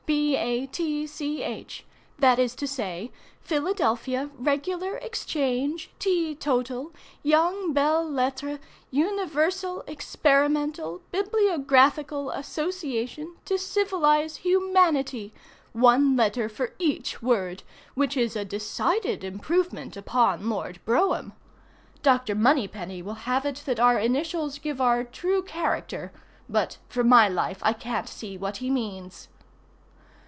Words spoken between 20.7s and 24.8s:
Brougham. Dr. Moneypenny will have it that our initials